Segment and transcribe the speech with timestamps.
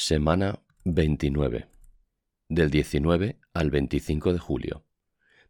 [0.00, 1.66] Semana 29.
[2.48, 4.84] Del 19 al 25 de julio.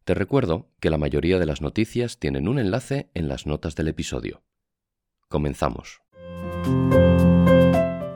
[0.05, 3.89] Te recuerdo que la mayoría de las noticias tienen un enlace en las notas del
[3.89, 4.43] episodio.
[5.29, 6.01] Comenzamos.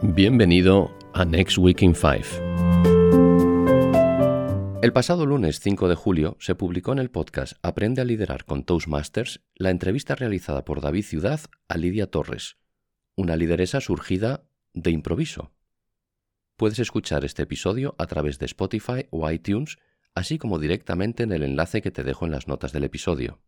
[0.02, 2.08] Bienvenido a Next Week in 5.
[4.80, 8.64] El pasado lunes 5 de julio se publicó en el podcast Aprende a liderar con
[8.64, 12.56] Toastmasters la entrevista realizada por David Ciudad a Lidia Torres,
[13.16, 15.52] una lideresa surgida de improviso
[16.62, 19.78] Puedes escuchar este episodio a través de Spotify o iTunes,
[20.14, 23.40] así como directamente en el enlace que te dejo en las notas del episodio.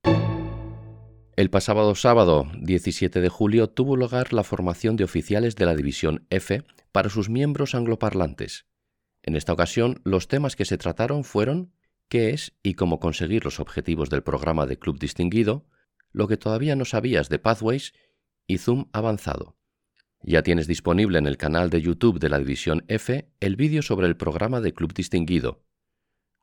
[1.36, 6.26] El pasado sábado 17 de julio tuvo lugar la formación de oficiales de la División
[6.28, 8.66] F para sus miembros angloparlantes.
[9.22, 11.72] En esta ocasión, los temas que se trataron fueron
[12.08, 15.68] qué es y cómo conseguir los objetivos del programa de Club Distinguido,
[16.10, 17.92] lo que todavía no sabías de Pathways
[18.48, 19.56] y Zoom avanzado.
[20.26, 24.06] Ya tienes disponible en el canal de YouTube de la División F el vídeo sobre
[24.06, 25.60] el programa de Club Distinguido.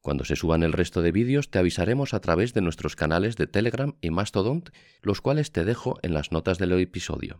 [0.02, 3.48] Cuando se suban el resto de vídeos te avisaremos a través de nuestros canales de
[3.48, 4.66] Telegram y Mastodon,
[5.02, 7.40] los cuales te dejo en las notas del episodio.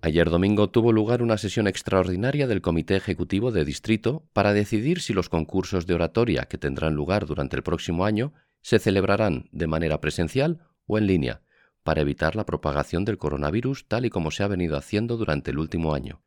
[0.00, 5.12] Ayer domingo tuvo lugar una sesión extraordinaria del Comité Ejecutivo de Distrito para decidir si
[5.12, 10.00] los concursos de oratoria que tendrán lugar durante el próximo año se celebrarán de manera
[10.00, 11.42] presencial o en línea,
[11.82, 15.58] para evitar la propagación del coronavirus tal y como se ha venido haciendo durante el
[15.58, 16.22] último año.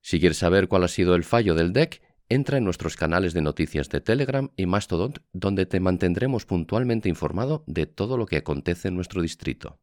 [0.00, 3.42] Si quieres saber cuál ha sido el fallo del DEC, entra en nuestros canales de
[3.42, 8.88] noticias de Telegram y Mastodon, donde te mantendremos puntualmente informado de todo lo que acontece
[8.88, 9.78] en nuestro distrito.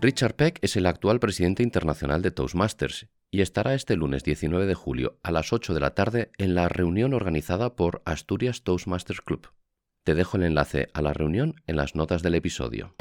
[0.00, 4.74] Richard Peck es el actual presidente internacional de Toastmasters y estará este lunes 19 de
[4.74, 9.48] julio a las 8 de la tarde en la reunión organizada por Asturias Toastmasters Club.
[10.06, 12.94] Te dejo el enlace a la reunión en las notas del episodio.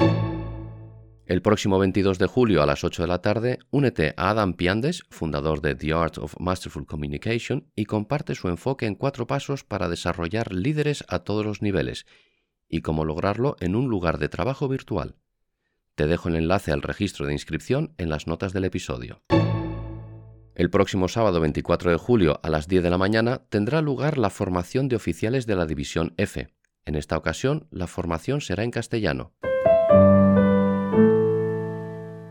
[1.28, 5.04] El próximo 22 de julio a las 8 de la tarde, únete a Adam Piandes,
[5.12, 9.88] fundador de The Art of Masterful Communication, y comparte su enfoque en cuatro pasos para
[9.88, 12.08] desarrollar líderes a todos los niveles
[12.68, 15.16] y cómo lograrlo en un lugar de trabajo virtual.
[15.94, 19.22] Te dejo el enlace al registro de inscripción en las notas del episodio.
[20.56, 24.32] El próximo sábado 24 de julio a las 10 de la mañana tendrá lugar la
[24.32, 26.50] formación de oficiales de la División F,
[26.86, 29.34] en esta ocasión, la formación será en castellano.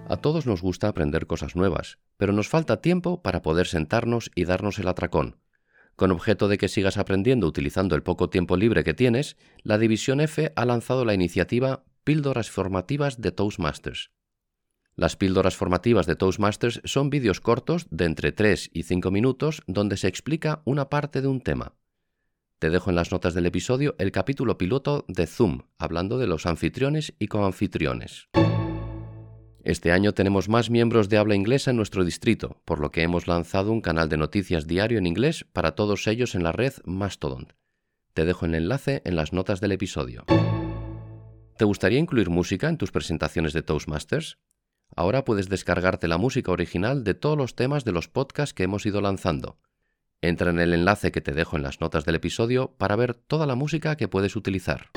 [0.07, 4.45] A todos nos gusta aprender cosas nuevas, pero nos falta tiempo para poder sentarnos y
[4.45, 5.39] darnos el atracón.
[5.97, 10.21] Con objeto de que sigas aprendiendo utilizando el poco tiempo libre que tienes, la División
[10.21, 14.11] F ha lanzado la iniciativa Píldoras Formativas de Toastmasters.
[14.97, 19.97] Las píldoras formativas de Toastmasters son vídeos cortos de entre 3 y 5 minutos donde
[19.97, 21.75] se explica una parte de un tema.
[22.59, 26.47] Te dejo en las notas del episodio el capítulo piloto de Zoom, hablando de los
[26.47, 28.29] anfitriones y coanfitriones.
[29.65, 33.27] Este año tenemos más miembros de habla inglesa en nuestro distrito, por lo que hemos
[33.27, 37.55] lanzado un canal de noticias diario en inglés para todos ellos en la red Mastodon.
[38.13, 40.25] Te dejo el enlace en las notas del episodio.
[41.57, 44.39] ¿Te gustaría incluir música en tus presentaciones de Toastmasters?
[44.95, 48.87] Ahora puedes descargarte la música original de todos los temas de los podcasts que hemos
[48.87, 49.59] ido lanzando.
[50.25, 53.45] Entra en el enlace que te dejo en las notas del episodio para ver toda
[53.45, 54.89] la música que puedes utilizar.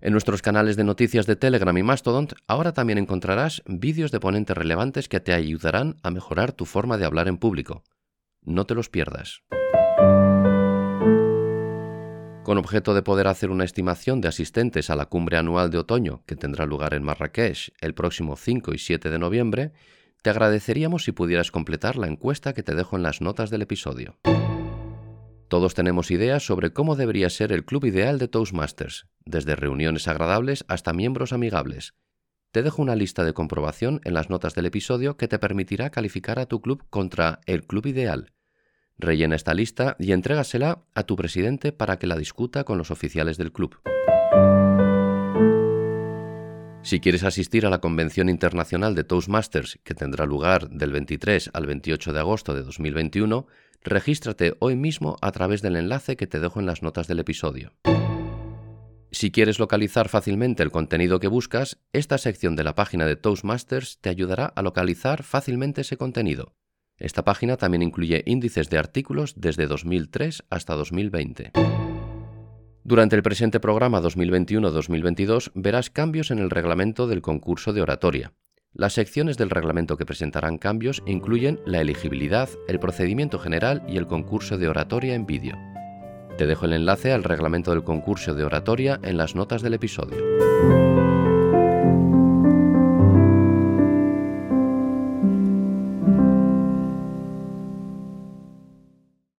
[0.00, 4.56] En nuestros canales de noticias de Telegram y Mastodon ahora también encontrarás vídeos de ponentes
[4.56, 7.84] relevantes que te ayudarán a mejorar tu forma de hablar en público.
[8.40, 9.42] No te los pierdas.
[12.42, 16.22] Con objeto de poder hacer una estimación de asistentes a la cumbre anual de otoño
[16.24, 19.72] que tendrá lugar en Marrakech el próximo 5 y 7 de noviembre,
[20.22, 24.18] te agradeceríamos si pudieras completar la encuesta que te dejo en las notas del episodio.
[25.48, 30.64] Todos tenemos ideas sobre cómo debería ser el club ideal de Toastmasters, desde reuniones agradables
[30.68, 31.94] hasta miembros amigables.
[32.52, 36.38] Te dejo una lista de comprobación en las notas del episodio que te permitirá calificar
[36.38, 38.32] a tu club contra el club ideal.
[38.98, 43.36] Rellena esta lista y entrégasela a tu presidente para que la discuta con los oficiales
[43.36, 43.80] del club.
[46.90, 51.66] Si quieres asistir a la Convención Internacional de Toastmasters, que tendrá lugar del 23 al
[51.66, 53.46] 28 de agosto de 2021,
[53.84, 57.74] regístrate hoy mismo a través del enlace que te dejo en las notas del episodio.
[59.12, 64.00] Si quieres localizar fácilmente el contenido que buscas, esta sección de la página de Toastmasters
[64.00, 66.56] te ayudará a localizar fácilmente ese contenido.
[66.96, 71.52] Esta página también incluye índices de artículos desde 2003 hasta 2020.
[72.82, 78.32] Durante el presente programa 2021-2022 verás cambios en el reglamento del concurso de oratoria.
[78.72, 84.06] Las secciones del reglamento que presentarán cambios incluyen la elegibilidad, el procedimiento general y el
[84.06, 85.58] concurso de oratoria en vídeo.
[86.38, 91.09] Te dejo el enlace al reglamento del concurso de oratoria en las notas del episodio.